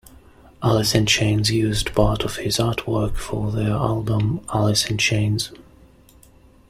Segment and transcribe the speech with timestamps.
[0.63, 5.51] Alice in Chains used part of his artwork for their album "Alice in Chains".